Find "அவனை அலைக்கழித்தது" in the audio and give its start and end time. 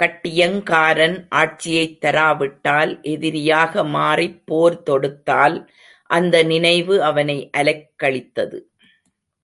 7.02-8.60